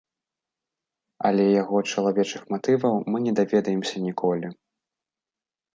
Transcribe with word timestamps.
Але 1.29 1.45
яго 1.61 1.77
чалавечых 1.95 2.41
матываў 2.55 2.95
мы 3.13 3.17
не 3.27 3.33
даведаемся 3.43 3.95
ніколі. 4.09 4.47